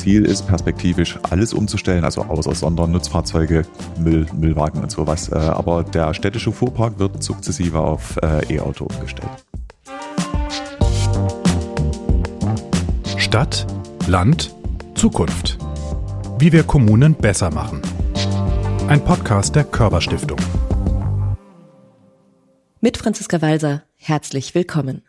[0.00, 3.66] Ziel ist perspektivisch alles umzustellen, also außer Sondernutzfahrzeuge,
[3.98, 5.28] Müll, Müllwagen und sowas.
[5.28, 9.28] Äh, aber der städtische Fuhrpark wird sukzessive auf äh, E-Auto umgestellt.
[13.18, 13.66] Stadt,
[14.06, 14.54] Land,
[14.94, 15.58] Zukunft.
[16.38, 17.82] Wie wir Kommunen besser machen.
[18.88, 20.38] Ein Podcast der Körperstiftung.
[22.80, 25.02] Mit Franziska Walser, herzlich willkommen.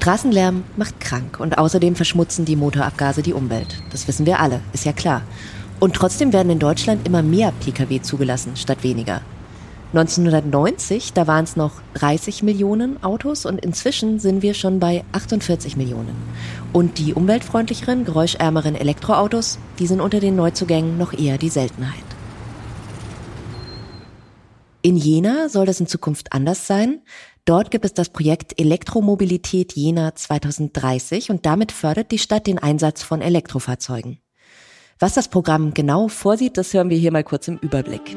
[0.00, 3.82] Straßenlärm macht krank und außerdem verschmutzen die Motorabgase die Umwelt.
[3.92, 5.20] Das wissen wir alle, ist ja klar.
[5.78, 9.20] Und trotzdem werden in Deutschland immer mehr Pkw zugelassen statt weniger.
[9.92, 15.76] 1990, da waren es noch 30 Millionen Autos und inzwischen sind wir schon bei 48
[15.76, 16.16] Millionen.
[16.72, 22.09] Und die umweltfreundlicheren, geräuschärmeren Elektroautos, die sind unter den Neuzugängen noch eher die Seltenheit.
[24.82, 27.02] In Jena soll das in Zukunft anders sein.
[27.44, 33.02] Dort gibt es das Projekt Elektromobilität Jena 2030 und damit fördert die Stadt den Einsatz
[33.02, 34.20] von Elektrofahrzeugen.
[34.98, 38.16] Was das Programm genau vorsieht, das hören wir hier mal kurz im Überblick.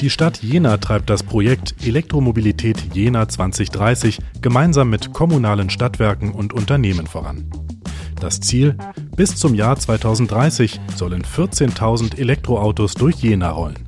[0.00, 7.06] Die Stadt Jena treibt das Projekt Elektromobilität Jena 2030 gemeinsam mit kommunalen Stadtwerken und Unternehmen
[7.06, 7.50] voran.
[8.20, 8.76] Das Ziel,
[9.16, 13.83] bis zum Jahr 2030 sollen 14.000 Elektroautos durch Jena rollen.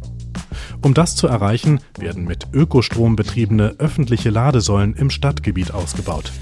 [0.83, 6.33] Um das zu erreichen, werden mit Ökostrom betriebene öffentliche Ladesäulen im Stadtgebiet ausgebaut.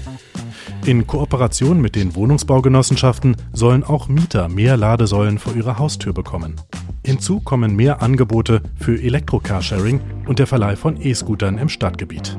[0.85, 6.55] In Kooperation mit den Wohnungsbaugenossenschaften sollen auch Mieter mehr Ladesäulen vor ihrer Haustür bekommen.
[7.03, 12.37] Hinzu kommen mehr Angebote für Elektrocarsharing und der Verleih von E-Scootern im Stadtgebiet.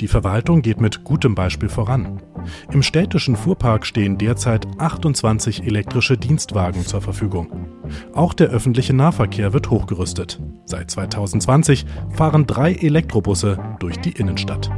[0.00, 2.20] Die Verwaltung geht mit gutem Beispiel voran.
[2.72, 7.68] Im städtischen Fuhrpark stehen derzeit 28 elektrische Dienstwagen zur Verfügung.
[8.12, 10.40] Auch der öffentliche Nahverkehr wird hochgerüstet.
[10.64, 14.70] Seit 2020 fahren drei Elektrobusse durch die Innenstadt.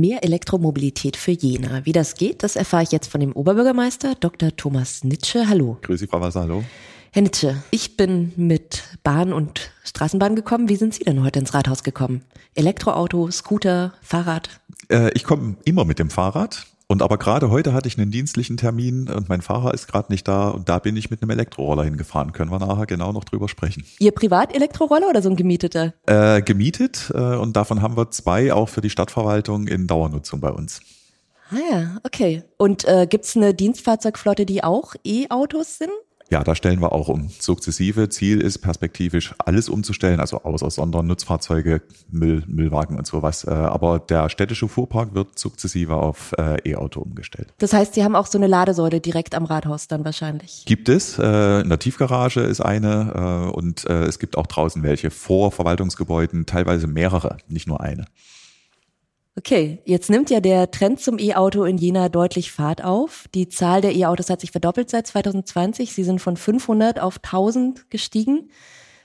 [0.00, 1.84] Mehr Elektromobilität für Jena.
[1.84, 4.56] Wie das geht, das erfahre ich jetzt von dem Oberbürgermeister Dr.
[4.56, 5.48] Thomas Nitsche.
[5.48, 5.78] Hallo.
[5.82, 6.62] Grüße, Frau Wasser, hallo.
[7.10, 10.68] Herr Nitsche, ich bin mit Bahn und Straßenbahn gekommen.
[10.68, 12.22] Wie sind Sie denn heute ins Rathaus gekommen?
[12.54, 14.60] Elektroauto, Scooter, Fahrrad?
[14.90, 16.66] Äh, ich komme immer mit dem Fahrrad.
[16.86, 20.26] Und aber gerade heute hatte ich einen dienstlichen Termin und mein Fahrer ist gerade nicht
[20.26, 22.32] da und da bin ich mit einem Elektroroller hingefahren.
[22.32, 23.84] Können wir nachher genau noch drüber sprechen.
[23.98, 25.92] Ihr Privat-Elektroroller oder so ein gemieteter?
[26.06, 30.50] Äh, gemietet äh, und davon haben wir zwei auch für die Stadtverwaltung in Dauernutzung bei
[30.50, 30.80] uns.
[31.50, 32.42] Ah ja, okay.
[32.56, 35.90] Und äh, gibt's eine Dienstfahrzeugflotte, die auch E-Autos sind?
[36.30, 37.30] Ja, da stellen wir auch um.
[37.30, 38.10] Sukzessive.
[38.10, 41.80] Ziel ist perspektivisch alles umzustellen, also außer Sondernutzfahrzeuge,
[42.10, 43.44] Müll, Müllwagen und sowas.
[43.44, 47.54] Äh, aber der städtische Fuhrpark wird sukzessive auf äh, E-Auto umgestellt.
[47.58, 50.64] Das heißt, Sie haben auch so eine Ladesäule direkt am Rathaus dann wahrscheinlich?
[50.66, 51.18] Gibt es.
[51.18, 56.86] Äh, in der Tiefgarage ist eine und es gibt auch draußen welche vor Verwaltungsgebäuden, teilweise
[56.86, 58.06] mehrere, nicht nur eine.
[59.38, 63.28] Okay, jetzt nimmt ja der Trend zum E-Auto in Jena deutlich Fahrt auf.
[63.36, 65.92] Die Zahl der E-Autos hat sich verdoppelt seit 2020.
[65.92, 68.50] Sie sind von 500 auf 1000 gestiegen.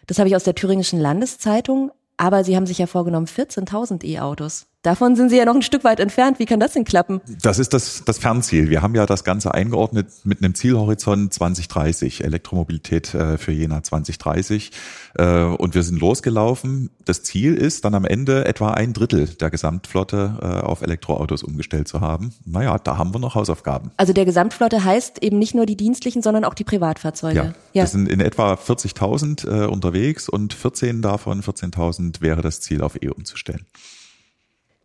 [0.07, 1.91] Das habe ich aus der Thüringischen Landeszeitung.
[2.17, 4.66] Aber Sie haben sich ja vorgenommen 14.000 E-Autos.
[4.83, 6.39] Davon sind Sie ja noch ein Stück weit entfernt.
[6.39, 7.21] Wie kann das denn klappen?
[7.41, 8.69] Das ist das, das Fernziel.
[8.69, 14.71] Wir haben ja das Ganze eingeordnet mit einem Zielhorizont 2030, Elektromobilität äh, für Jena 2030.
[15.16, 16.89] Äh, und wir sind losgelaufen.
[17.05, 21.88] Das Ziel ist dann am Ende etwa ein Drittel der Gesamtflotte äh, auf Elektroautos umgestellt
[21.88, 22.33] zu haben.
[22.45, 23.91] Naja, da haben wir noch Hausaufgaben.
[23.95, 27.38] Also der Gesamtflotte heißt eben nicht nur die dienstlichen, sondern auch die Privatfahrzeuge.
[27.38, 27.83] Ja, ja.
[27.83, 33.01] das sind in etwa 40.000 äh, unterwegs und 14 davon, 14.000 wäre das Ziel auf
[33.01, 33.65] E umzustellen.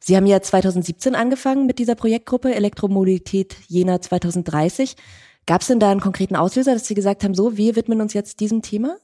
[0.08, 4.96] Sie haben ja 2017 angefangen mit dieser Projektgruppe Elektromobilität Jena 2030.
[5.44, 8.14] Gab es denn da einen konkreten Auslöser, dass Sie gesagt haben, so, wir widmen uns
[8.14, 8.96] jetzt diesem Thema?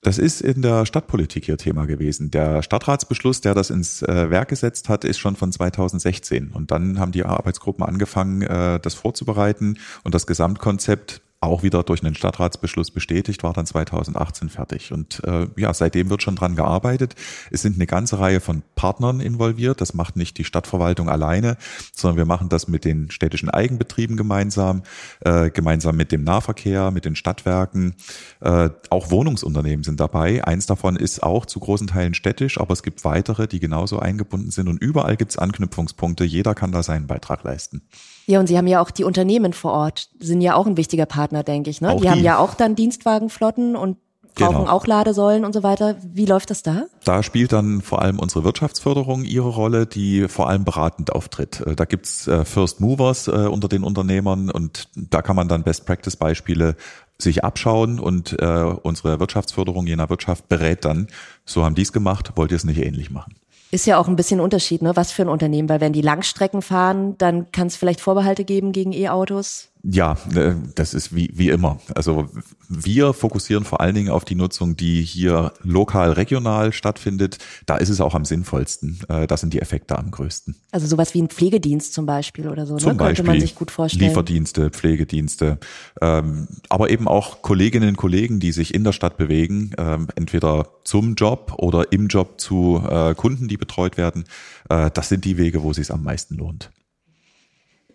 [0.00, 2.32] Das ist in der Stadtpolitik hier Thema gewesen.
[2.32, 6.50] Der Stadtratsbeschluss, der das ins äh, Werk gesetzt hat, ist schon von 2016.
[6.50, 12.04] Und dann haben die Arbeitsgruppen angefangen, äh, das vorzubereiten und das Gesamtkonzept auch wieder durch
[12.04, 14.92] einen Stadtratsbeschluss bestätigt, war dann 2018 fertig.
[14.92, 17.14] Und äh, ja, seitdem wird schon dran gearbeitet.
[17.50, 19.80] Es sind eine ganze Reihe von Partnern involviert.
[19.80, 21.56] Das macht nicht die Stadtverwaltung alleine,
[21.94, 24.82] sondern wir machen das mit den städtischen Eigenbetrieben gemeinsam,
[25.20, 27.94] äh, gemeinsam mit dem Nahverkehr, mit den Stadtwerken.
[28.40, 30.44] Äh, auch Wohnungsunternehmen sind dabei.
[30.44, 34.50] Eins davon ist auch zu großen Teilen städtisch, aber es gibt weitere, die genauso eingebunden
[34.50, 34.68] sind.
[34.68, 36.24] Und überall gibt es Anknüpfungspunkte.
[36.24, 37.80] Jeder kann da seinen Beitrag leisten.
[38.30, 41.06] Ja, und Sie haben ja auch die Unternehmen vor Ort, sind ja auch ein wichtiger
[41.06, 41.80] Partner, denke ich.
[41.80, 41.96] Ne?
[41.96, 43.96] Die, die haben ja auch dann Dienstwagenflotten und
[44.36, 44.70] brauchen genau.
[44.70, 45.96] auch Ladesäulen und so weiter.
[46.02, 46.84] Wie läuft das da?
[47.04, 51.60] Da spielt dann vor allem unsere Wirtschaftsförderung ihre Rolle, die vor allem beratend auftritt.
[51.62, 55.64] Äh, da gibt's äh, First Movers äh, unter den Unternehmern und da kann man dann
[55.64, 56.76] Best Practice Beispiele
[57.18, 61.08] sich abschauen und äh, unsere Wirtschaftsförderung jener Wirtschaft berät dann,
[61.44, 63.34] so haben die es gemacht, wollt ihr es nicht ähnlich machen.
[63.72, 64.96] Ist ja auch ein bisschen Unterschied, ne?
[64.96, 68.72] Was für ein Unternehmen, weil wenn die Langstrecken fahren, dann kann es vielleicht Vorbehalte geben
[68.72, 69.69] gegen E-Autos.
[69.82, 71.78] Ja, äh, das ist wie, wie immer.
[71.94, 72.28] Also
[72.68, 77.38] wir fokussieren vor allen Dingen auf die Nutzung, die hier lokal, regional stattfindet.
[77.66, 79.00] Da ist es auch am sinnvollsten.
[79.08, 80.54] Äh, da sind die Effekte am größten.
[80.70, 82.94] Also sowas wie ein Pflegedienst zum Beispiel oder so, zum ne?
[82.96, 84.08] Beispiel könnte man sich gut vorstellen.
[84.08, 85.58] Lieferdienste, Pflegedienste,
[86.00, 90.68] ähm, aber eben auch Kolleginnen und Kollegen, die sich in der Stadt bewegen, ähm, entweder
[90.84, 94.24] zum Job oder im Job zu äh, Kunden, die betreut werden.
[94.68, 96.70] Das sind die Wege, wo es sich am meisten lohnt.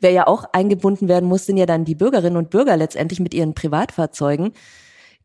[0.01, 3.33] Wer ja auch eingebunden werden muss, sind ja dann die Bürgerinnen und Bürger letztendlich mit
[3.33, 4.51] ihren Privatfahrzeugen.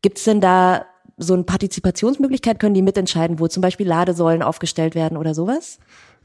[0.01, 0.85] Gibt es denn da
[1.17, 2.59] so eine Partizipationsmöglichkeit?
[2.59, 5.79] Können die mitentscheiden, wo zum Beispiel Ladesäulen aufgestellt werden oder sowas?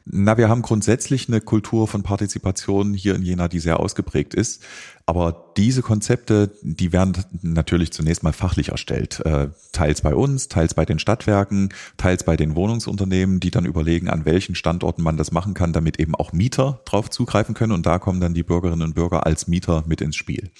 [0.09, 4.63] Na, wir haben grundsätzlich eine Kultur von Partizipation hier in Jena, die sehr ausgeprägt ist.
[5.05, 9.19] Aber diese Konzepte, die werden natürlich zunächst mal fachlich erstellt.
[9.25, 14.09] Äh, teils bei uns, teils bei den Stadtwerken, teils bei den Wohnungsunternehmen, die dann überlegen,
[14.09, 17.73] an welchen Standorten man das machen kann, damit eben auch Mieter drauf zugreifen können.
[17.73, 20.51] Und da kommen dann die Bürgerinnen und Bürger als Mieter mit ins Spiel.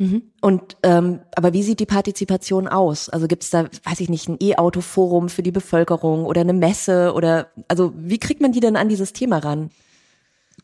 [0.00, 0.22] Mhm.
[0.40, 3.10] Und ähm, aber wie sieht die Partizipation aus?
[3.10, 7.12] Also gibt es da, weiß ich nicht, ein E-Auto-Forum für die Bevölkerung oder eine Messe
[7.12, 9.68] oder also wie kriegt man die denn an dieses Thema ran?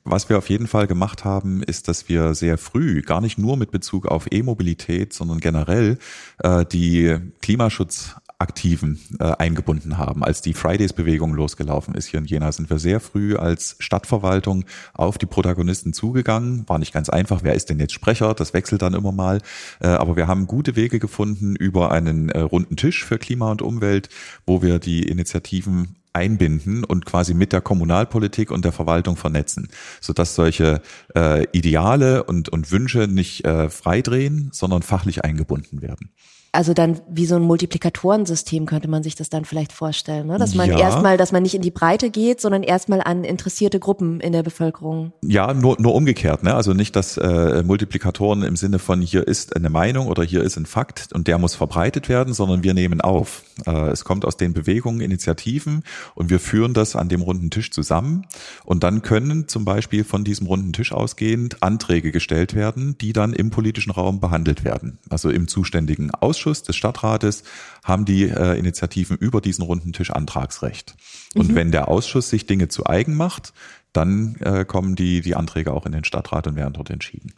[0.05, 3.59] Was wir auf jeden Fall gemacht haben, ist, dass wir sehr früh, gar nicht nur
[3.59, 5.99] mit Bezug auf E-Mobilität, sondern generell
[6.39, 10.23] äh, die Klimaschutz Aktiven äh, eingebunden haben.
[10.23, 15.17] Als die Fridays-Bewegung losgelaufen ist hier in Jena, sind wir sehr früh als Stadtverwaltung auf
[15.17, 16.69] die Protagonisten zugegangen.
[16.69, 18.35] War nicht ganz einfach, wer ist denn jetzt Sprecher?
[18.35, 19.41] Das wechselt dann immer mal.
[19.81, 23.63] Äh, aber wir haben gute Wege gefunden über einen äh, runden Tisch für Klima und
[23.63, 24.11] Umwelt,
[24.45, 29.69] wo wir die Initiativen einbinden und quasi mit der Kommunalpolitik und der Verwaltung vernetzen,
[30.01, 30.83] sodass solche
[31.15, 36.11] äh, Ideale und, und Wünsche nicht äh, freidrehen, sondern fachlich eingebunden werden
[36.57, 40.39] also dann wie so ein Multiplikatorensystem könnte man sich das dann vielleicht vorstellen, ne?
[40.39, 40.79] dass man ja.
[40.79, 44.43] erstmal, dass man nicht in die Breite geht, sondern erstmal an interessierte Gruppen in der
[44.43, 45.13] Bevölkerung.
[45.23, 46.55] Ja, nur, nur umgekehrt, ne?
[46.55, 50.57] also nicht, dass äh, Multiplikatoren im Sinne von hier ist eine Meinung oder hier ist
[50.57, 53.43] ein Fakt und der muss verbreitet werden, sondern wir nehmen auf.
[53.65, 57.71] Äh, es kommt aus den Bewegungen, Initiativen und wir führen das an dem runden Tisch
[57.71, 58.27] zusammen
[58.65, 63.33] und dann können zum Beispiel von diesem runden Tisch ausgehend Anträge gestellt werden, die dann
[63.33, 67.43] im politischen Raum behandelt werden, also im zuständigen Ausschuss Ausschuss des Stadtrates
[67.83, 70.95] haben die äh, Initiativen über diesen runden Tisch Antragsrecht.
[71.35, 71.55] Und mhm.
[71.55, 73.53] wenn der Ausschuss sich Dinge zu eigen macht,
[73.93, 77.33] dann äh, kommen die, die Anträge auch in den Stadtrat und werden dort entschieden.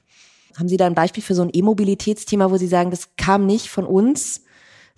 [0.56, 3.68] Haben Sie da ein Beispiel für so ein E-Mobilitätsthema, wo Sie sagen, das kam nicht
[3.68, 4.42] von uns,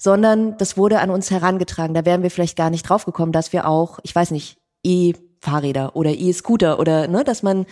[0.01, 1.93] sondern das wurde an uns herangetragen.
[1.93, 6.11] Da wären wir vielleicht gar nicht draufgekommen, dass wir auch, ich weiß nicht, E-Fahrräder oder
[6.11, 7.67] E-Scooter oder ne, dass man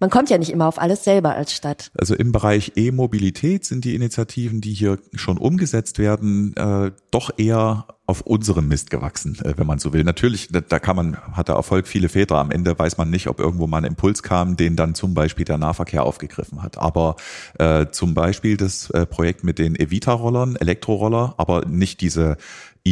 [0.00, 1.90] man kommt ja nicht immer auf alles selber als Stadt.
[1.98, 7.86] Also im Bereich E-Mobilität sind die Initiativen, die hier schon umgesetzt werden, äh, doch eher
[8.08, 10.02] auf unserem Mist gewachsen, äh, wenn man so will.
[10.02, 12.38] Natürlich, da, da kann man, hat der Erfolg viele Väter.
[12.38, 15.44] Am Ende weiß man nicht, ob irgendwo mal ein Impuls kam, den dann zum Beispiel
[15.44, 16.78] der Nahverkehr aufgegriffen hat.
[16.78, 17.16] Aber
[17.58, 22.38] äh, zum Beispiel das äh, Projekt mit den Evita-Rollern, Elektroroller, aber nicht diese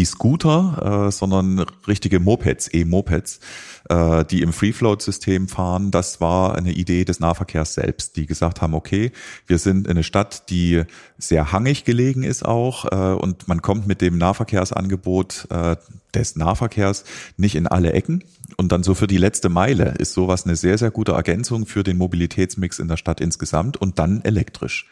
[0.00, 3.40] E-Scooter, äh, sondern richtige Mopeds, E-Mopeds,
[3.88, 5.90] äh, die im Free-Float-System fahren.
[5.90, 9.12] Das war eine Idee des Nahverkehrs selbst, die gesagt haben, okay,
[9.46, 10.82] wir sind eine Stadt, die
[11.18, 15.76] sehr hangig gelegen ist auch äh, und man kommt mit dem Nahverkehrsangebot äh,
[16.14, 17.04] des Nahverkehrs
[17.36, 18.24] nicht in alle Ecken.
[18.56, 21.82] Und dann so für die letzte Meile ist sowas eine sehr, sehr gute Ergänzung für
[21.82, 24.86] den Mobilitätsmix in der Stadt insgesamt und dann elektrisch.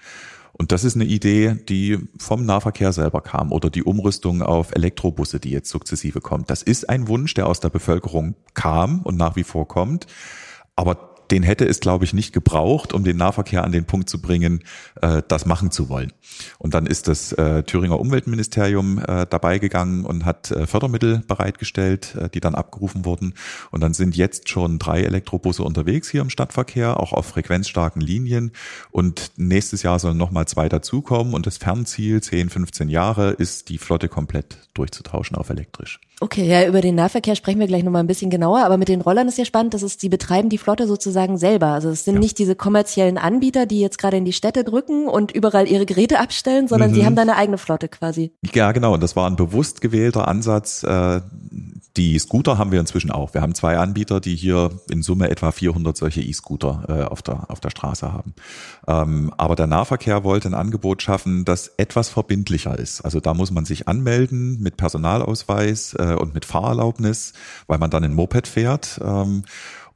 [0.56, 5.40] Und das ist eine Idee, die vom Nahverkehr selber kam oder die Umrüstung auf Elektrobusse,
[5.40, 6.48] die jetzt sukzessive kommt.
[6.48, 10.06] Das ist ein Wunsch, der aus der Bevölkerung kam und nach wie vor kommt.
[10.76, 14.22] Aber den hätte es, glaube ich, nicht gebraucht, um den Nahverkehr an den Punkt zu
[14.22, 14.62] bringen,
[15.02, 16.12] äh, das machen zu wollen.
[16.58, 22.14] Und dann ist das äh, Thüringer Umweltministerium äh, dabei gegangen und hat äh, Fördermittel bereitgestellt,
[22.14, 23.34] äh, die dann abgerufen wurden.
[23.72, 28.52] Und dann sind jetzt schon drei Elektrobusse unterwegs hier im Stadtverkehr, auch auf frequenzstarken Linien.
[28.92, 31.34] Und nächstes Jahr sollen nochmal zwei dazukommen.
[31.34, 35.98] Und das Fernziel, 10, 15 Jahre, ist die Flotte komplett durchzutauschen auf elektrisch.
[36.20, 39.00] Okay, ja, über den Nahverkehr sprechen wir gleich nochmal ein bisschen genauer, aber mit den
[39.00, 41.68] Rollern ist ja spannend, dass es, die betreiben die Flotte sozusagen selber.
[41.68, 42.20] Also es sind ja.
[42.20, 46.20] nicht diese kommerziellen Anbieter, die jetzt gerade in die Städte drücken und überall ihre Geräte
[46.20, 46.94] abstellen, sondern mhm.
[46.94, 48.32] sie haben da eine eigene Flotte quasi.
[48.52, 48.94] Ja, genau.
[48.94, 51.20] Und das war ein bewusst gewählter Ansatz, äh,
[51.96, 53.34] die Scooter haben wir inzwischen auch.
[53.34, 57.48] Wir haben zwei Anbieter, die hier in Summe etwa 400 solche E-Scooter äh, auf, der,
[57.50, 58.34] auf der Straße haben.
[58.88, 63.02] Ähm, aber der Nahverkehr wollte ein Angebot schaffen, das etwas verbindlicher ist.
[63.02, 67.32] Also da muss man sich anmelden mit Personalausweis äh, und mit Fahrerlaubnis,
[67.68, 69.00] weil man dann ein Moped fährt.
[69.02, 69.44] Ähm,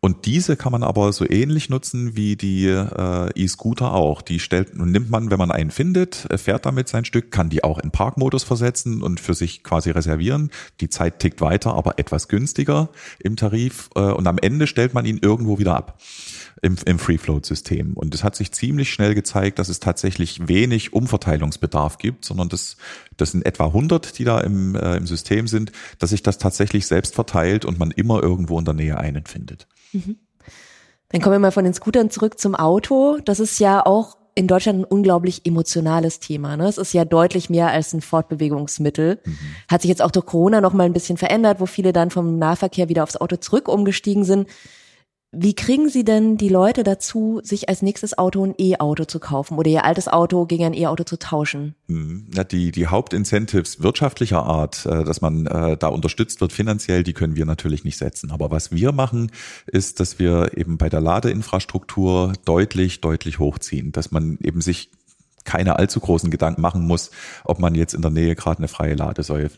[0.01, 4.23] Und diese kann man aber so ähnlich nutzen wie die äh, E-Scooter auch.
[4.23, 7.65] Die stellt, nimmt man, wenn man einen findet, äh, fährt damit sein Stück, kann die
[7.65, 10.51] auch in Parkmodus versetzen und für sich quasi reservieren.
[10.81, 13.91] Die Zeit tickt weiter, aber etwas günstiger im Tarif.
[13.97, 15.99] Äh, und am Ende stellt man ihn irgendwo wieder ab
[16.63, 17.95] im, im Free-Float-System.
[17.95, 22.77] Und es hat sich ziemlich schnell gezeigt, dass es tatsächlich wenig Umverteilungsbedarf gibt, sondern das,
[23.17, 26.87] das sind etwa 100, die da im, äh, im System sind, dass sich das tatsächlich
[26.87, 29.67] selbst verteilt und man immer irgendwo in der Nähe einen findet.
[29.93, 30.19] Mhm.
[31.11, 33.19] Dann kommen wir mal von den Scootern zurück zum Auto.
[33.25, 36.57] Das ist ja auch in Deutschland ein unglaublich emotionales Thema.
[36.57, 36.69] Ne?
[36.69, 39.19] Es ist ja deutlich mehr als ein Fortbewegungsmittel.
[39.25, 39.39] Mhm.
[39.69, 42.39] Hat sich jetzt auch durch Corona noch mal ein bisschen verändert, wo viele dann vom
[42.39, 44.49] Nahverkehr wieder aufs Auto zurück umgestiegen sind.
[45.31, 49.59] Wie kriegen Sie denn die Leute dazu, sich als nächstes Auto ein E-Auto zu kaufen
[49.59, 51.75] oder ihr altes Auto gegen ein E-Auto zu tauschen?
[51.87, 57.03] Hm, ja, die, die Hauptincentives wirtschaftlicher Art, äh, dass man äh, da unterstützt wird finanziell,
[57.03, 58.31] die können wir natürlich nicht setzen.
[58.31, 59.31] Aber was wir machen,
[59.67, 64.91] ist, dass wir eben bei der Ladeinfrastruktur deutlich, deutlich hochziehen, dass man eben sich
[65.49, 67.11] keine allzu großen Gedanken machen muss,
[67.43, 69.49] ob man jetzt in der Nähe gerade eine freie Ladesäule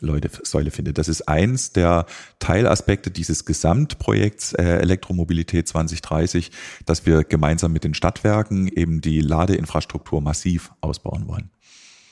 [0.43, 0.97] Säule findet.
[0.97, 2.05] Das ist eins der
[2.39, 6.51] Teilaspekte dieses Gesamtprojekts äh, Elektromobilität 2030,
[6.85, 11.51] dass wir gemeinsam mit den Stadtwerken eben die Ladeinfrastruktur massiv ausbauen wollen.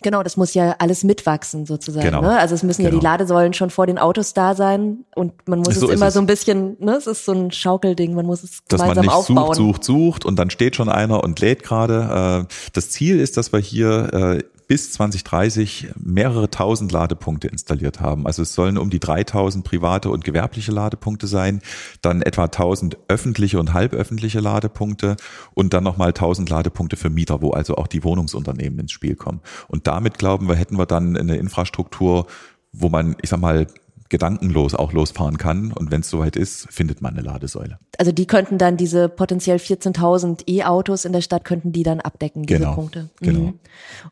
[0.02, 2.06] Genau, das muss ja alles mitwachsen sozusagen.
[2.06, 2.22] Genau.
[2.22, 2.38] Ne?
[2.40, 2.90] Also es müssen genau.
[2.90, 3.12] ja die genau.
[3.12, 6.14] Ladesäulen schon vor den Autos da sein und man muss so es immer es.
[6.14, 9.16] so ein bisschen, ne, es ist so ein Schaukelding, man muss es dass gemeinsam man
[9.16, 9.56] nicht aufbauen.
[9.56, 12.46] sucht, sucht, sucht und dann steht schon einer und lädt gerade.
[12.48, 18.28] Äh, das Ziel ist, dass wir hier äh, bis 2030 mehrere tausend Ladepunkte installiert haben.
[18.28, 21.62] Also es sollen um die 3000 private und gewerbliche Ladepunkte sein,
[22.04, 25.18] dann etwa 1000 öffentliche und halböffentliche Ladepunkte
[25.56, 29.42] und dann nochmal 1000 Ladepunkte für Mieter, wo also auch die Wohnungsunternehmen ins Spiel kommen.
[29.68, 32.28] Und damit glauben wir, hätten wir dann eine Infrastruktur,
[32.72, 33.66] wo man, ich sag mal,
[34.10, 35.72] gedankenlos auch losfahren kann.
[35.72, 37.80] Und wenn es soweit ist, findet man eine Ladesäule.
[37.98, 42.44] Also die könnten dann diese potenziell 14.000 E-Autos in der Stadt, könnten die dann abdecken,
[42.44, 43.10] diese genau, Punkte.
[43.22, 43.40] Genau.
[43.40, 43.60] Mhm.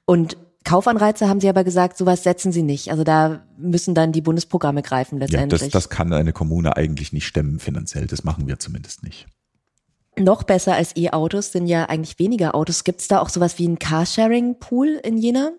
[0.05, 2.91] Und Kaufanreize haben Sie aber gesagt, sowas setzen Sie nicht.
[2.91, 5.61] Also da müssen dann die Bundesprogramme greifen letztendlich.
[5.61, 8.05] Ja, das, das kann eine Kommune eigentlich nicht stemmen finanziell.
[8.05, 9.27] Das machen wir zumindest nicht.
[10.19, 12.83] Noch besser als E-Autos sind ja eigentlich weniger Autos.
[12.83, 15.51] Gibt es da auch sowas wie ein Carsharing-Pool in Jena?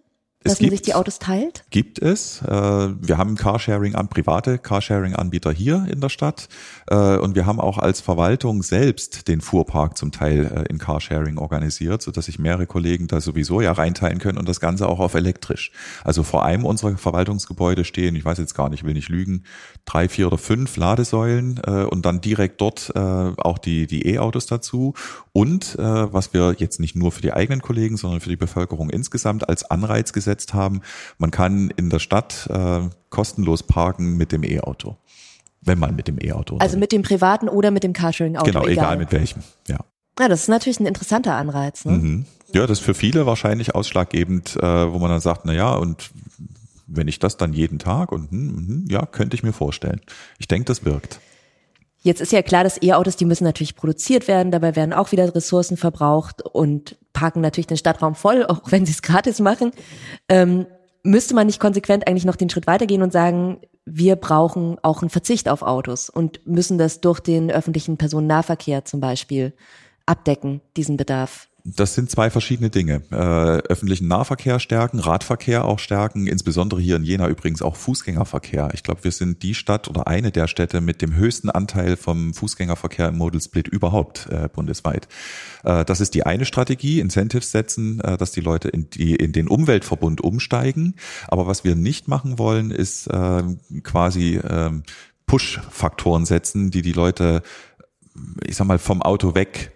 [0.44, 1.64] Dass es man gibt, sich die Autos teilt?
[1.70, 2.42] Gibt es.
[2.42, 6.48] Äh, wir haben Carsharing an private Carsharing-Anbieter hier in der Stadt
[6.86, 11.38] äh, und wir haben auch als Verwaltung selbst den Fuhrpark zum Teil äh, in Carsharing
[11.38, 15.00] organisiert, so dass sich mehrere Kollegen da sowieso ja reinteilen können und das Ganze auch
[15.00, 15.72] auf elektrisch.
[16.04, 19.42] Also vor einem unserer Verwaltungsgebäude stehen, ich weiß jetzt gar nicht, will nicht lügen,
[19.86, 24.94] drei, vier oder fünf Ladesäulen und dann direkt dort auch die die E-Autos dazu
[25.32, 29.48] und was wir jetzt nicht nur für die eigenen Kollegen, sondern für die Bevölkerung insgesamt
[29.48, 30.82] als Anreiz gesetzt gesetzt haben.
[31.16, 34.96] Man kann in der Stadt äh, kostenlos parken mit dem E-Auto.
[35.60, 36.58] Wenn man mit dem E-Auto.
[36.58, 38.44] Also mit dem privaten oder mit dem Carsharing-Auto.
[38.44, 38.72] Genau, egal.
[38.72, 39.78] egal mit welchem, ja.
[40.18, 41.84] Ja, das ist natürlich ein interessanter Anreiz.
[41.84, 41.92] Ne?
[41.92, 42.26] Mhm.
[42.52, 46.10] Ja, das ist für viele wahrscheinlich ausschlaggebend, äh, wo man dann sagt, na ja, und
[46.86, 50.00] wenn ich das dann jeden Tag und hm, hm, ja, könnte ich mir vorstellen.
[50.38, 51.20] Ich denke, das wirkt.
[52.08, 55.34] Jetzt ist ja klar, dass E-Autos, die müssen natürlich produziert werden, dabei werden auch wieder
[55.34, 59.72] Ressourcen verbraucht und parken natürlich den Stadtraum voll, auch wenn sie es gratis machen.
[60.26, 60.64] Ähm,
[61.02, 65.10] müsste man nicht konsequent eigentlich noch den Schritt weitergehen und sagen, wir brauchen auch einen
[65.10, 69.52] Verzicht auf Autos und müssen das durch den öffentlichen Personennahverkehr zum Beispiel
[70.06, 71.47] abdecken, diesen Bedarf?
[71.76, 73.02] Das sind zwei verschiedene Dinge.
[73.10, 78.70] Äh, öffentlichen Nahverkehr stärken, Radverkehr auch stärken, insbesondere hier in Jena übrigens auch Fußgängerverkehr.
[78.72, 82.32] Ich glaube, wir sind die Stadt oder eine der Städte mit dem höchsten Anteil vom
[82.32, 85.08] Fußgängerverkehr im Modal Split überhaupt äh, bundesweit.
[85.62, 89.32] Äh, das ist die eine Strategie, Incentives setzen, äh, dass die Leute in, die, in
[89.32, 90.94] den Umweltverbund umsteigen.
[91.26, 93.42] Aber was wir nicht machen wollen, ist äh,
[93.82, 94.84] quasi ähm,
[95.26, 97.42] Push-Faktoren setzen, die die Leute,
[98.46, 99.72] ich sag mal, vom Auto weg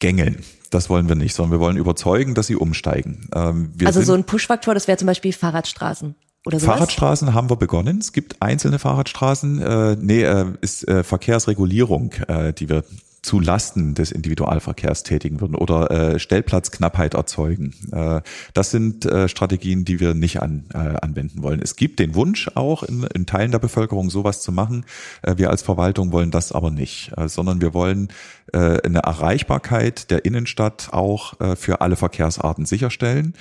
[0.00, 0.42] gängeln.
[0.72, 3.28] Das wollen wir nicht, sondern wir wollen überzeugen, dass sie umsteigen.
[3.34, 6.14] Ähm, also so ein Push-Faktor, das wäre zum Beispiel Fahrradstraßen.
[6.46, 6.58] Oder?
[6.58, 7.98] Fahrradstraßen haben wir begonnen.
[7.98, 9.60] Es gibt einzelne Fahrradstraßen.
[9.60, 12.84] Äh, nee, äh, ist äh, Verkehrsregulierung, äh, die wir
[13.22, 17.72] zu Lasten des Individualverkehrs tätigen würden oder äh, Stellplatzknappheit erzeugen.
[17.92, 18.20] Äh,
[18.52, 21.60] das sind äh, Strategien, die wir nicht an, äh, anwenden wollen.
[21.62, 24.84] Es gibt den Wunsch auch in, in Teilen der Bevölkerung sowas zu machen.
[25.22, 28.08] Äh, wir als Verwaltung wollen das aber nicht, äh, sondern wir wollen
[28.52, 33.34] äh, eine Erreichbarkeit der Innenstadt auch äh, für alle Verkehrsarten sicherstellen.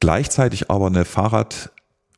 [0.00, 1.70] Gleichzeitig aber eine Fahrrad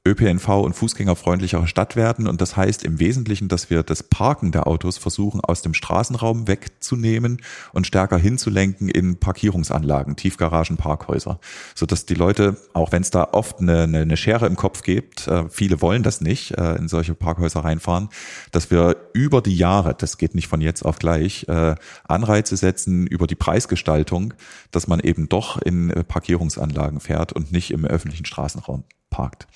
[0.04, 2.26] ÖPNV und fußgängerfreundlichere Stadt werden.
[2.26, 6.49] Und das heißt im Wesentlichen, dass wir das Parken der Autos versuchen, aus dem Straßenraum
[6.49, 7.40] wegzunehmen
[7.73, 11.38] und stärker hinzulenken in Parkierungsanlagen, Tiefgaragen, Parkhäuser.
[11.76, 15.49] Sodass die Leute, auch wenn es da oft eine, eine, Schere im Kopf gibt, äh,
[15.49, 18.09] viele wollen das nicht, äh, in solche Parkhäuser reinfahren,
[18.50, 23.06] dass wir über die Jahre, das geht nicht von jetzt auf gleich, äh, Anreize setzen
[23.06, 24.35] über die Preisgestaltung,
[24.73, 29.47] dass man eben doch in Parkierungsanlagen fährt und nicht im öffentlichen Straßenraum parkt.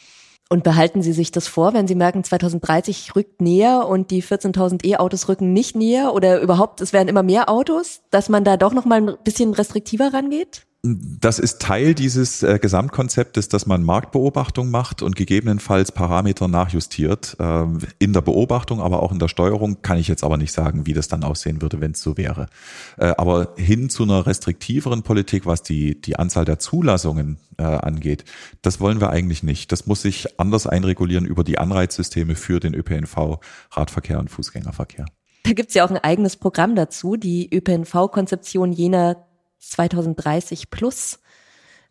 [0.49, 4.87] Und behalten Sie sich das vor, wenn Sie merken, 2030 rückt näher und die 14.000
[4.87, 8.73] E-Autos rücken nicht näher oder überhaupt, es werden immer mehr Autos, dass man da doch
[8.73, 10.66] noch mal ein bisschen restriktiver rangeht?
[10.83, 17.37] Das ist Teil dieses äh, Gesamtkonzeptes, dass man Marktbeobachtung macht und gegebenenfalls Parameter nachjustiert.
[17.41, 20.87] Ähm, in der Beobachtung, aber auch in der Steuerung kann ich jetzt aber nicht sagen,
[20.87, 22.47] wie das dann aussehen würde, wenn es so wäre.
[22.99, 28.25] Äh, aber hin zu einer restriktiveren Politik, was die, die Anzahl der Zulassungen äh, angeht,
[28.63, 29.73] das wollen wir eigentlich nicht.
[29.73, 33.41] Das muss sich anders einregulieren über die Anreizsysteme für den ÖPNV,
[33.73, 35.07] Radverkehr und Fußgängerverkehr.
[35.43, 39.27] Da gibt's ja auch ein eigenes Programm dazu, die ÖPNV-Konzeption jener
[39.61, 41.19] 2030 plus.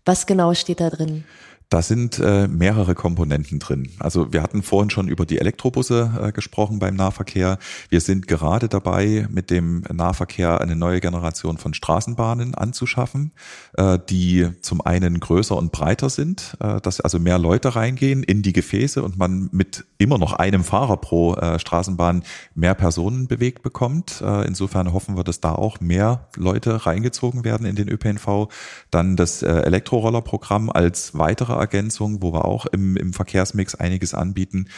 [0.06, 1.26] Was genau steht da drin?
[1.70, 3.90] Da sind äh, mehrere Komponenten drin.
[4.00, 7.58] Also wir hatten vorhin schon über die Elektrobusse äh, gesprochen beim Nahverkehr.
[7.90, 13.32] Wir sind gerade dabei, mit dem Nahverkehr eine neue Generation von Straßenbahnen anzuschaffen,
[13.78, 18.44] äh, die zum einen größer und breiter sind, äh, dass also mehr Leute reingehen in
[18.44, 23.64] die Gefäße und man mit immer noch einem Fahrer pro äh, Straßenbahn mehr Personen bewegt
[23.64, 24.22] bekommt.
[24.22, 28.50] Äh, insofern hoffen wir, dass da auch mehr Leute reingezogen werden in den ÖPNV.
[28.92, 34.70] Dann das Elektrorollerprogramm als weitere Ergänzung, wo wir auch im, im Verkehrsmix einiges anbieten.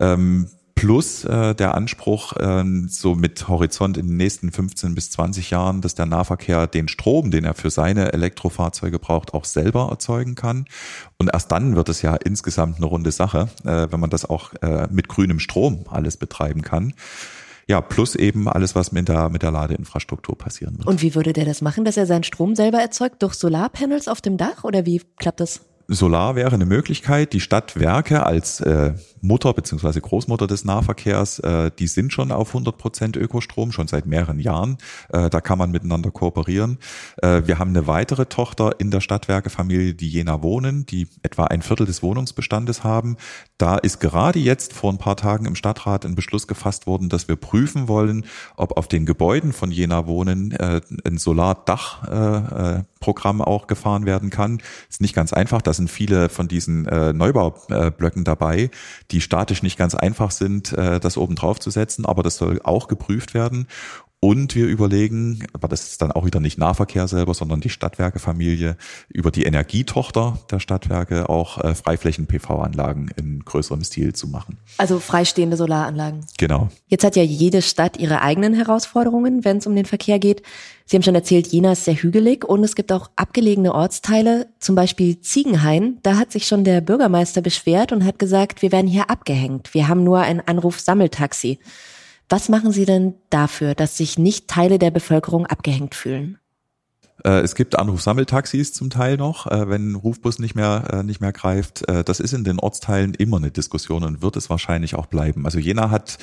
[0.00, 5.50] Ähm, plus äh, der Anspruch, äh, so mit Horizont in den nächsten 15 bis 20
[5.50, 10.34] Jahren, dass der Nahverkehr den Strom, den er für seine Elektrofahrzeuge braucht, auch selber erzeugen
[10.34, 10.64] kann.
[11.18, 14.54] Und erst dann wird es ja insgesamt eine runde Sache, äh, wenn man das auch
[14.62, 16.94] äh, mit grünem Strom alles betreiben kann.
[17.68, 20.88] Ja, plus eben alles, was mit der, mit der Ladeinfrastruktur passieren wird.
[20.88, 23.22] Und wie würde der das machen, dass er seinen Strom selber erzeugt?
[23.22, 25.60] Durch Solarpanels auf dem Dach oder wie klappt das?
[25.94, 27.32] Solar wäre eine Möglichkeit.
[27.32, 32.76] Die Stadtwerke als äh, Mutter beziehungsweise Großmutter des Nahverkehrs, äh, die sind schon auf 100
[32.76, 34.78] Prozent Ökostrom, schon seit mehreren Jahren.
[35.10, 36.78] Äh, da kann man miteinander kooperieren.
[37.22, 41.62] Äh, wir haben eine weitere Tochter in der Stadtwerkefamilie, die Jena wohnen, die etwa ein
[41.62, 43.16] Viertel des Wohnungsbestandes haben.
[43.58, 47.28] Da ist gerade jetzt vor ein paar Tagen im Stadtrat ein Beschluss gefasst worden, dass
[47.28, 48.24] wir prüfen wollen,
[48.56, 54.60] ob auf den Gebäuden von Jena wohnen äh, ein Solardachprogramm äh, auch gefahren werden kann.
[54.90, 55.62] Ist nicht ganz einfach.
[55.62, 58.68] Da sind viele von diesen äh, Neubaublöcken dabei
[59.12, 62.60] die statisch nicht ganz einfach sind, äh, das oben drauf zu setzen, aber das soll
[62.64, 63.68] auch geprüft werden.
[64.24, 68.76] Und wir überlegen, aber das ist dann auch wieder nicht Nahverkehr selber, sondern die Stadtwerkefamilie,
[69.08, 74.58] über die Energietochter der Stadtwerke auch äh, Freiflächen-PV-Anlagen in größerem Stil zu machen.
[74.78, 76.20] Also freistehende Solaranlagen.
[76.38, 76.68] Genau.
[76.86, 80.42] Jetzt hat ja jede Stadt ihre eigenen Herausforderungen, wenn es um den Verkehr geht.
[80.86, 84.76] Sie haben schon erzählt, Jena ist sehr hügelig und es gibt auch abgelegene Ortsteile, zum
[84.76, 85.98] Beispiel Ziegenhain.
[86.04, 89.74] Da hat sich schon der Bürgermeister beschwert und hat gesagt, wir werden hier abgehängt.
[89.74, 91.58] Wir haben nur ein Anruf-Sammeltaxi.
[92.32, 96.38] Was machen Sie denn dafür, dass sich nicht Teile der Bevölkerung abgehängt fühlen?
[97.26, 101.34] Äh, es gibt Anrufsammeltaxis zum Teil noch, äh, wenn Rufbus nicht mehr, äh, nicht mehr
[101.34, 101.84] greift.
[101.86, 105.44] Das ist in den Ortsteilen immer eine Diskussion und wird es wahrscheinlich auch bleiben.
[105.44, 106.16] Also Jena hat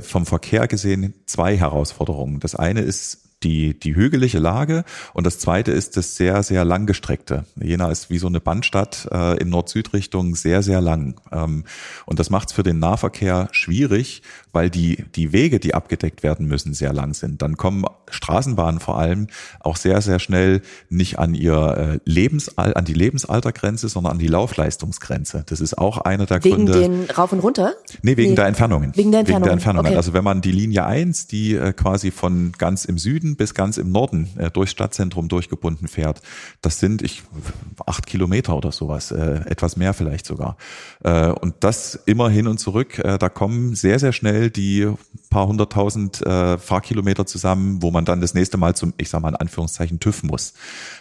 [0.00, 2.40] vom Verkehr gesehen zwei Herausforderungen.
[2.40, 7.44] Das eine ist die, die hügelige Lage und das zweite ist das sehr, sehr langgestreckte.
[7.56, 11.20] Jena ist wie so eine Bandstadt äh, in Nord-Süd-Richtung sehr, sehr lang.
[11.30, 11.64] Ähm,
[12.06, 14.22] und das macht es für den Nahverkehr schwierig,
[14.52, 17.42] weil die, die Wege, die abgedeckt werden müssen, sehr lang sind.
[17.42, 19.26] Dann kommen Straßenbahnen vor allem
[19.60, 24.28] auch sehr, sehr schnell nicht an ihr äh, Lebensal an die Lebensaltergrenze, sondern an die
[24.28, 25.44] Laufleistungsgrenze.
[25.46, 26.80] Das ist auch einer der wegen Gründe.
[26.80, 27.74] Wegen den Rauf und Runter?
[28.02, 28.36] Nee, wegen nee.
[28.36, 28.96] der Entfernungen.
[28.96, 29.42] Wegen der Entfernungen.
[29.42, 29.86] Wegen der Entfernungen.
[29.88, 29.96] Okay.
[29.96, 33.54] Also wenn man die Linie 1, die äh, quasi von ganz im Süden Süden bis
[33.54, 36.22] ganz im Norden äh, durchs Stadtzentrum durchgebunden fährt.
[36.62, 37.22] Das sind ich
[37.84, 40.56] acht Kilometer oder sowas, äh, etwas mehr vielleicht sogar.
[41.02, 42.98] Äh, und das immer hin und zurück.
[42.98, 44.88] Äh, da kommen sehr sehr schnell die
[45.30, 49.30] paar hunderttausend äh, Fahrkilometer zusammen, wo man dann das nächste Mal zum, ich sage mal
[49.30, 50.54] in Anführungszeichen TÜV muss.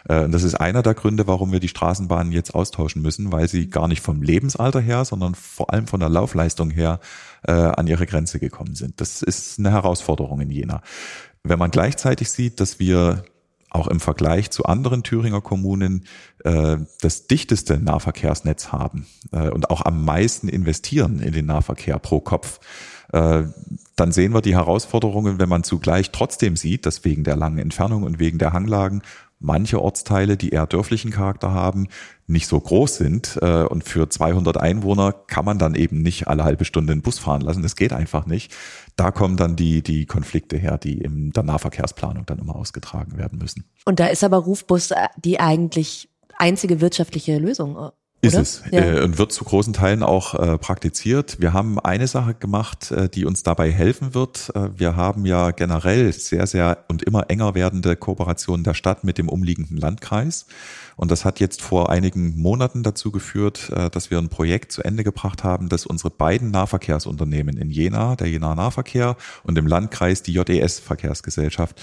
[0.10, 3.48] Äh, und das ist einer der Gründe, warum wir die Straßenbahnen jetzt austauschen müssen, weil
[3.48, 7.00] sie gar nicht vom Lebensalter her, sondern vor allem von der Laufleistung her
[7.44, 9.00] äh, an ihre Grenze gekommen sind.
[9.00, 10.82] Das ist eine Herausforderung in Jena.
[11.48, 13.24] Wenn man gleichzeitig sieht, dass wir
[13.70, 16.06] auch im Vergleich zu anderen Thüringer Kommunen
[16.44, 22.20] äh, das dichteste Nahverkehrsnetz haben äh, und auch am meisten investieren in den Nahverkehr pro
[22.20, 22.60] Kopf,
[23.14, 23.44] äh,
[23.96, 28.04] dann sehen wir die Herausforderungen, wenn man zugleich trotzdem sieht, dass wegen der langen Entfernung
[28.04, 29.04] und wegen der Hanglagen
[29.40, 31.88] manche Ortsteile, die eher dörflichen Charakter haben,
[32.28, 36.44] nicht so groß sind äh, und für 200 Einwohner kann man dann eben nicht alle
[36.44, 37.62] halbe Stunde einen Bus fahren lassen.
[37.62, 38.54] Das geht einfach nicht.
[38.96, 43.38] Da kommen dann die, die Konflikte her, die in der Nahverkehrsplanung dann immer ausgetragen werden
[43.38, 43.66] müssen.
[43.86, 47.92] Und da ist aber Rufbus die eigentlich einzige wirtschaftliche Lösung.
[48.28, 48.82] Ist es ja.
[48.82, 51.38] äh, und wird zu großen Teilen auch äh, praktiziert.
[51.40, 54.52] Wir haben eine Sache gemacht, äh, die uns dabei helfen wird.
[54.56, 59.18] Äh, wir haben ja generell sehr, sehr und immer enger werdende Kooperationen der Stadt mit
[59.18, 60.46] dem umliegenden Landkreis.
[60.96, 64.82] Und das hat jetzt vor einigen Monaten dazu geführt, äh, dass wir ein Projekt zu
[64.82, 70.24] Ende gebracht haben, dass unsere beiden Nahverkehrsunternehmen in Jena, der Jena Nahverkehr und im Landkreis
[70.24, 71.82] die JES Verkehrsgesellschaft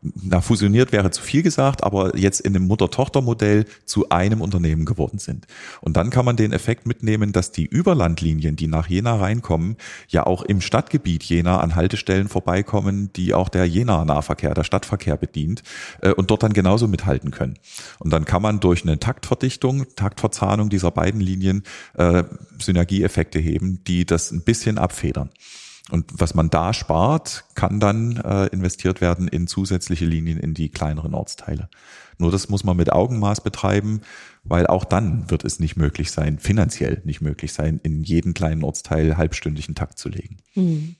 [0.00, 5.18] na, fusioniert wäre zu viel gesagt, aber jetzt in einem Mutter-Tochter-Modell zu einem Unternehmen geworden
[5.18, 5.46] sind.
[5.80, 9.76] Und dann kann man den Effekt mitnehmen, dass die Überlandlinien, die nach Jena reinkommen,
[10.08, 15.62] ja auch im Stadtgebiet Jena an Haltestellen vorbeikommen, die auch der Jena-Nahverkehr, der Stadtverkehr bedient
[16.00, 17.54] äh, und dort dann genauso mithalten können.
[17.98, 22.24] Und dann kann man durch eine Taktverdichtung, Taktverzahnung dieser beiden Linien äh,
[22.60, 25.30] Synergieeffekte heben, die das ein bisschen abfedern.
[25.90, 30.68] Und was man da spart, kann dann äh, investiert werden in zusätzliche Linien in die
[30.68, 31.68] kleineren Ortsteile.
[32.18, 34.02] Nur das muss man mit Augenmaß betreiben,
[34.44, 38.64] weil auch dann wird es nicht möglich sein, finanziell nicht möglich sein, in jeden kleinen
[38.64, 40.38] Ortsteil halbstündlichen Takt zu legen.
[40.54, 40.96] Mhm.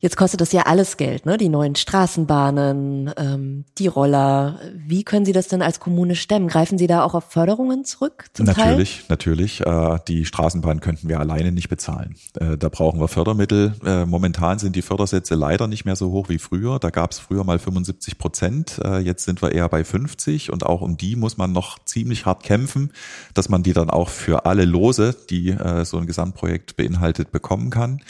[0.00, 1.36] Jetzt kostet das ja alles Geld, ne?
[1.38, 4.60] Die neuen Straßenbahnen, ähm, die Roller.
[4.72, 6.46] Wie können Sie das denn als Kommune stemmen?
[6.46, 8.26] Greifen Sie da auch auf Förderungen zurück?
[8.38, 9.06] Natürlich, Teil?
[9.08, 9.60] natürlich.
[9.62, 12.14] Äh, die Straßenbahn könnten wir alleine nicht bezahlen.
[12.38, 13.74] Äh, da brauchen wir Fördermittel.
[13.84, 16.78] Äh, momentan sind die Fördersätze leider nicht mehr so hoch wie früher.
[16.78, 18.80] Da gab es früher mal 75 Prozent.
[18.84, 22.24] Äh, jetzt sind wir eher bei 50 und auch um die muss man noch ziemlich
[22.24, 22.92] hart kämpfen,
[23.34, 27.70] dass man die dann auch für alle Lose, die äh, so ein Gesamtprojekt beinhaltet, bekommen
[27.70, 28.00] kann.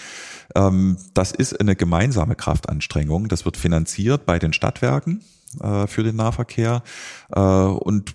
[0.55, 3.29] Ähm, das ist eine gemeinsame Kraftanstrengung.
[3.29, 5.23] Das wird finanziert bei den Stadtwerken
[5.63, 6.83] äh, für den Nahverkehr.
[7.31, 8.15] Äh, und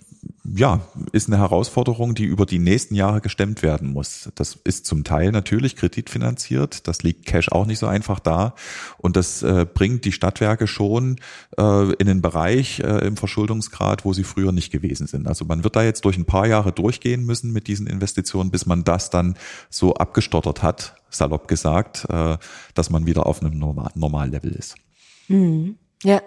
[0.56, 0.80] ja,
[1.12, 4.30] ist eine Herausforderung, die über die nächsten Jahre gestemmt werden muss.
[4.34, 6.86] Das ist zum Teil natürlich kreditfinanziert.
[6.86, 8.54] Das liegt Cash auch nicht so einfach da.
[8.98, 11.16] Und das äh, bringt die Stadtwerke schon
[11.58, 15.26] äh, in den Bereich äh, im Verschuldungsgrad, wo sie früher nicht gewesen sind.
[15.26, 18.66] Also man wird da jetzt durch ein paar Jahre durchgehen müssen mit diesen Investitionen, bis
[18.66, 19.36] man das dann
[19.70, 22.36] so abgestottert hat, salopp gesagt, äh,
[22.74, 24.76] dass man wieder auf einem Normal Normallevel ist.
[25.28, 25.76] Mhm.
[26.04, 26.20] Ja,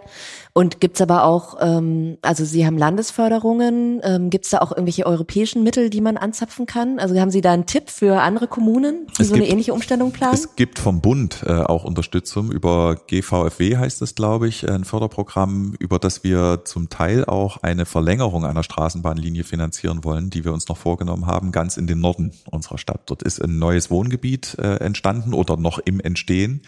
[0.58, 5.62] und gibt's aber auch, ähm, also Sie haben Landesförderungen, ähm, gibt's da auch irgendwelche europäischen
[5.62, 6.98] Mittel, die man anzapfen kann?
[6.98, 9.72] Also haben Sie da einen Tipp für andere Kommunen, die es so gibt, eine ähnliche
[9.72, 10.34] Umstellung planen?
[10.34, 15.76] Es gibt vom Bund äh, auch Unterstützung über GVFW heißt es, glaube ich, ein Förderprogramm,
[15.78, 20.68] über das wir zum Teil auch eine Verlängerung einer Straßenbahnlinie finanzieren wollen, die wir uns
[20.70, 23.02] noch vorgenommen haben, ganz in den Norden unserer Stadt.
[23.06, 26.64] Dort ist ein neues Wohngebiet äh, entstanden oder noch im Entstehen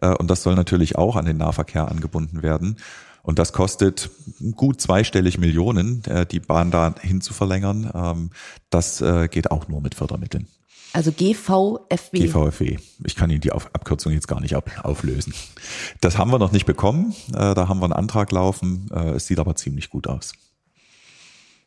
[0.00, 2.76] äh, und das soll natürlich auch an den Nahverkehr angebunden werden werden.
[3.22, 4.10] Und das kostet
[4.56, 7.90] gut zweistellig Millionen, äh, die Bahn da hin zu verlängern.
[7.94, 8.30] Ähm,
[8.70, 10.48] das äh, geht auch nur mit Fördermitteln.
[10.92, 12.18] Also GVFW.
[12.18, 12.76] GVFW.
[13.04, 15.32] Ich kann Ihnen die Abkürzung jetzt gar nicht auflösen.
[16.02, 17.14] Das haben wir noch nicht bekommen.
[17.30, 18.90] Äh, da haben wir einen Antrag laufen.
[18.90, 20.32] Es sieht aber ziemlich gut aus.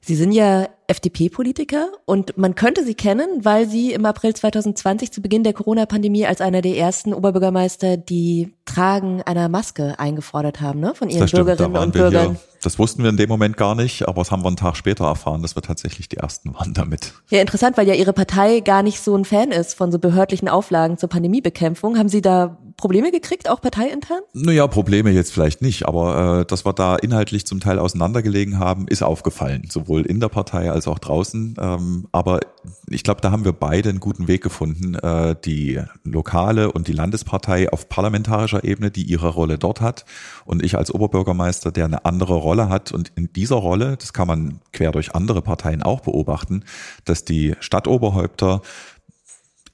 [0.02, 5.22] Sie sind ja FDP-Politiker und man könnte sie kennen, weil sie im April 2020 zu
[5.22, 10.94] Beginn der Corona-Pandemie als einer der ersten Oberbürgermeister die Tragen einer Maske eingefordert haben, ne,
[10.96, 12.32] von ihren stimmt, Bürgerinnen und Bürgern.
[12.32, 14.76] Hier, das wussten wir in dem Moment gar nicht, aber das haben wir einen Tag
[14.76, 17.14] später erfahren, dass wir tatsächlich die ersten waren damit.
[17.30, 20.50] Ja, interessant, weil ja Ihre Partei gar nicht so ein Fan ist von so behördlichen
[20.50, 21.98] Auflagen zur Pandemiebekämpfung.
[21.98, 24.20] Haben Sie da Probleme gekriegt, auch parteiintern?
[24.34, 28.88] Naja, Probleme jetzt vielleicht nicht, aber äh, dass wir da inhaltlich zum Teil auseinandergelegen haben,
[28.88, 31.56] ist aufgefallen, sowohl in der Partei als auch draußen.
[31.60, 32.42] Ähm, aber
[32.90, 36.94] ich glaube, da haben wir beide einen guten Weg gefunden, äh, die lokale und die
[36.94, 40.06] Landespartei auf parlamentarischer Ebene, die ihre Rolle dort hat,
[40.46, 42.92] und ich als Oberbürgermeister, der eine andere Rolle hat.
[42.92, 46.64] Und in dieser Rolle, das kann man quer durch andere Parteien auch beobachten,
[47.06, 48.62] dass die Stadtoberhäupter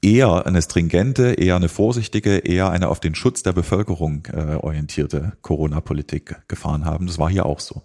[0.02, 5.34] eher eine stringente, eher eine vorsichtige, eher eine auf den Schutz der Bevölkerung äh, orientierte
[5.42, 7.08] Corona-Politik gefahren haben.
[7.08, 7.84] Das war hier auch so.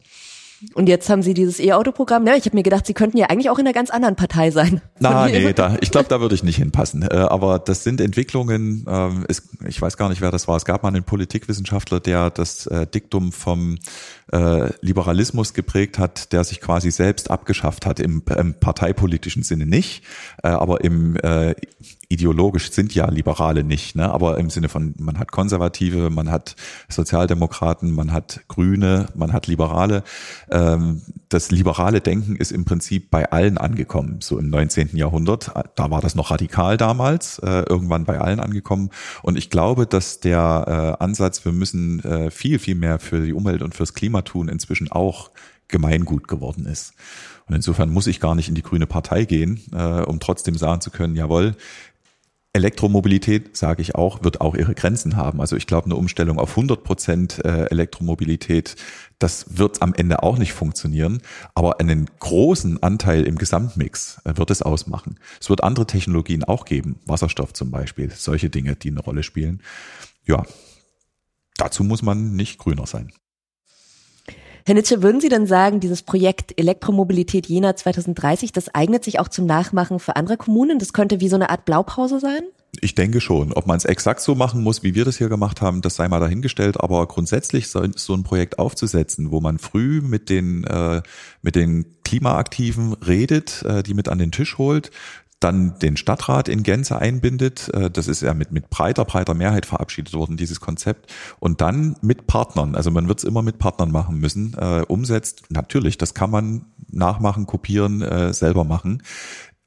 [0.74, 2.26] Und jetzt haben Sie dieses E-Auto-Programm.
[2.26, 4.50] Ja, ich habe mir gedacht, Sie könnten ja eigentlich auch in einer ganz anderen Partei
[4.50, 4.80] sein.
[4.98, 7.02] Na, nee, da, ich glaube, da würde ich nicht hinpassen.
[7.02, 10.56] Äh, aber das sind Entwicklungen, äh, ist, ich weiß gar nicht, wer das war.
[10.56, 13.78] Es gab mal einen Politikwissenschaftler, der das äh, Diktum vom
[14.32, 20.02] äh, Liberalismus geprägt hat, der sich quasi selbst abgeschafft hat, im, im parteipolitischen Sinne nicht,
[20.42, 21.16] äh, aber im
[22.08, 24.10] ideologisch sind ja Liberale nicht, ne?
[24.10, 26.54] aber im Sinne von, man hat Konservative, man hat
[26.88, 30.04] Sozialdemokraten, man hat Grüne, man hat Liberale.
[30.50, 34.96] Ähm, das liberale Denken ist im Prinzip bei allen angekommen, so im 19.
[34.96, 35.52] Jahrhundert.
[35.74, 38.90] Da war das noch radikal damals, äh, irgendwann bei allen angekommen.
[39.22, 43.32] Und ich glaube, dass der äh, Ansatz, wir müssen äh, viel, viel mehr für die
[43.32, 45.30] Umwelt und fürs Klima tun, inzwischen auch
[45.68, 46.94] Gemeingut geworden ist.
[47.48, 50.80] Und insofern muss ich gar nicht in die grüne Partei gehen, äh, um trotzdem sagen
[50.80, 51.56] zu können, jawohl,
[52.56, 55.40] Elektromobilität, sage ich auch, wird auch ihre Grenzen haben.
[55.40, 58.76] Also ich glaube, eine Umstellung auf 100 Prozent äh, Elektromobilität,
[59.18, 61.20] das wird am Ende auch nicht funktionieren.
[61.54, 65.20] Aber einen großen Anteil im Gesamtmix äh, wird es ausmachen.
[65.40, 69.62] Es wird andere Technologien auch geben, Wasserstoff zum Beispiel, solche Dinge, die eine Rolle spielen.
[70.26, 70.44] Ja,
[71.58, 73.12] dazu muss man nicht grüner sein.
[74.66, 79.29] Herr Nitsche, würden Sie denn sagen, dieses Projekt Elektromobilität Jena 2030, das eignet sich auch
[79.29, 80.81] zum Nachmachen für andere Kommunen?
[80.81, 82.42] Das könnte wie so eine Art Blaupause sein?
[82.81, 83.52] Ich denke schon.
[83.52, 86.09] Ob man es exakt so machen muss, wie wir das hier gemacht haben, das sei
[86.09, 86.81] mal dahingestellt.
[86.81, 91.00] Aber grundsätzlich so, so ein Projekt aufzusetzen, wo man früh mit den äh,
[91.42, 94.90] mit den Klimaaktiven redet, äh, die mit an den Tisch holt,
[95.40, 97.68] dann den Stadtrat in Gänze einbindet.
[97.75, 101.12] Äh, das ist ja mit, mit breiter, breiter Mehrheit verabschiedet worden, dieses Konzept.
[101.38, 105.44] Und dann mit Partnern, also man wird es immer mit Partnern machen müssen, äh, umsetzt.
[105.51, 109.03] Natürlich, das kann man nachmachen, kopieren, äh, selber machen.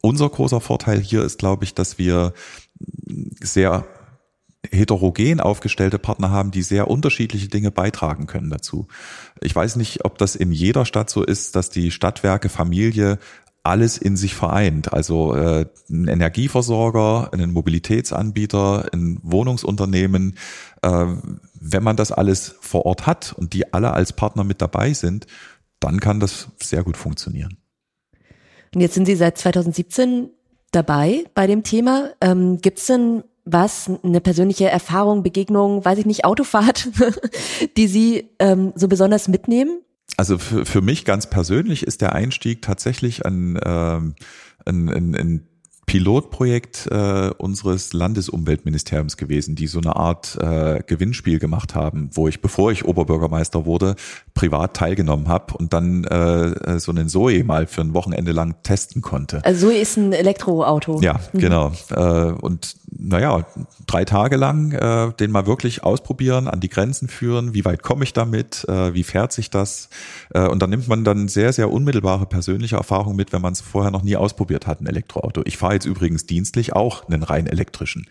[0.02, 2.34] Unser großer Vorteil hier ist, glaube ich, dass wir
[3.42, 3.86] sehr
[4.72, 8.88] heterogen aufgestellte Partner haben, die sehr unterschiedliche Dinge beitragen können dazu.
[9.42, 13.20] Ich weiß nicht, ob das in jeder Stadt so ist, dass die Stadtwerke Familie
[13.64, 14.94] alles in sich vereint.
[14.94, 20.38] Also äh, ein Energieversorger, einen Mobilitätsanbieter, ein Wohnungsunternehmen.
[20.82, 21.06] Äh,
[21.60, 25.28] wenn man das alles vor Ort hat und die alle als Partner mit dabei sind,
[25.80, 27.58] dann kann das sehr gut funktionieren.
[28.74, 30.30] Und jetzt sind Sie seit 2017
[30.72, 32.12] dabei bei dem Thema.
[32.22, 36.90] Ähm, Gibt es denn was, eine persönliche Erfahrung, Begegnung, weiß ich nicht, Autofahrt,
[37.78, 39.82] die Sie ähm, so besonders mitnehmen?
[40.20, 44.16] Also für, für mich ganz persönlich ist der Einstieg tatsächlich ein, ähm,
[44.66, 45.48] ein, ein, ein
[45.86, 52.42] Pilotprojekt äh, unseres Landesumweltministeriums gewesen, die so eine Art äh, Gewinnspiel gemacht haben, wo ich,
[52.42, 53.96] bevor ich Oberbürgermeister wurde,
[54.34, 59.02] privat teilgenommen habe und dann äh, so einen Zoe mal für ein Wochenende lang testen
[59.02, 59.44] konnte.
[59.46, 61.00] Also Zoe ist ein Elektroauto.
[61.02, 61.40] Ja, mhm.
[61.40, 61.72] genau.
[61.92, 63.46] Äh, und naja,
[63.88, 68.04] drei Tage lang äh, den mal wirklich ausprobieren, an die Grenzen führen, wie weit komme
[68.04, 69.90] ich damit, äh, wie fährt sich das.
[70.34, 73.62] Äh, und dann nimmt man dann sehr, sehr unmittelbare persönliche Erfahrung mit, wenn man es
[73.62, 75.42] vorher noch nie ausprobiert hat, ein Elektroauto.
[75.46, 78.06] Ich fahre jetzt übrigens dienstlich auch einen rein elektrischen.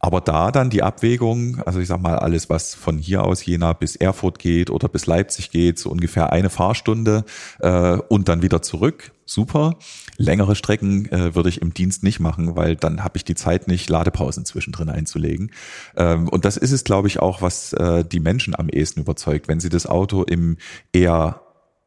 [0.00, 3.72] Aber da dann die Abwägung, also ich sag mal, alles, was von hier aus Jena
[3.72, 7.24] bis Erfurt geht oder bis Leipzig geht, so ungefähr eine Fahrstunde
[7.60, 9.76] äh, und dann wieder zurück, super.
[10.16, 13.68] Längere Strecken äh, würde ich im Dienst nicht machen, weil dann habe ich die Zeit
[13.68, 15.50] nicht, Ladepausen zwischendrin einzulegen.
[15.96, 19.48] Ähm, und das ist es, glaube ich, auch, was äh, die Menschen am ehesten überzeugt,
[19.48, 20.56] wenn sie das Auto im
[20.92, 21.40] eher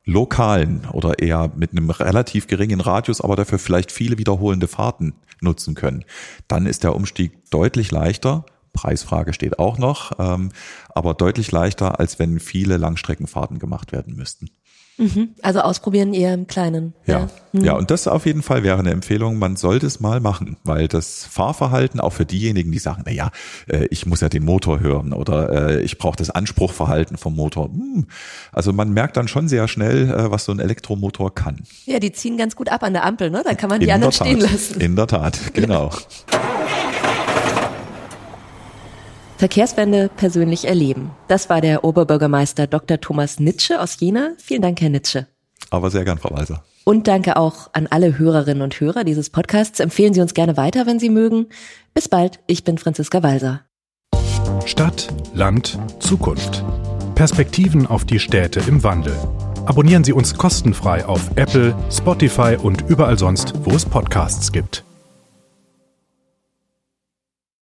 [0.05, 5.75] lokalen oder eher mit einem relativ geringen Radius, aber dafür vielleicht viele wiederholende Fahrten nutzen
[5.75, 6.05] können,
[6.47, 8.45] dann ist der Umstieg deutlich leichter.
[8.73, 10.51] Preisfrage steht auch noch, ähm,
[10.89, 14.49] aber deutlich leichter, als wenn viele Langstreckenfahrten gemacht werden müssten.
[15.01, 15.29] Mhm.
[15.41, 16.93] Also ausprobieren eher im Kleinen.
[17.07, 17.29] Ja, ja.
[17.53, 17.65] Mhm.
[17.65, 19.39] ja, und das auf jeden Fall wäre eine Empfehlung.
[19.39, 23.31] Man sollte es mal machen, weil das Fahrverhalten auch für diejenigen, die sagen, na ja,
[23.67, 27.69] äh, ich muss ja den Motor hören oder äh, ich brauche das Anspruchverhalten vom Motor.
[27.69, 28.05] Hm.
[28.51, 31.63] Also man merkt dann schon sehr schnell, äh, was so ein Elektromotor kann.
[31.85, 33.41] Ja, die ziehen ganz gut ab an der Ampel, ne?
[33.43, 34.79] Da kann man die In anderen stehen lassen.
[34.79, 35.89] In der Tat, genau.
[39.41, 41.10] Verkehrswende persönlich erleben.
[41.27, 43.01] Das war der Oberbürgermeister Dr.
[43.01, 44.34] Thomas Nitsche aus Jena.
[44.38, 45.25] Vielen Dank, Herr Nitsche.
[45.71, 46.63] Aber sehr gern, Frau Walser.
[46.84, 49.80] Und danke auch an alle Hörerinnen und Hörer dieses Podcasts.
[49.80, 51.47] Empfehlen Sie uns gerne weiter, wenn Sie mögen.
[51.95, 52.39] Bis bald.
[52.45, 53.62] Ich bin Franziska Walser.
[54.67, 56.63] Stadt, Land, Zukunft.
[57.15, 59.15] Perspektiven auf die Städte im Wandel.
[59.65, 64.86] Abonnieren Sie uns kostenfrei auf Apple, Spotify und überall sonst, wo es Podcasts gibt.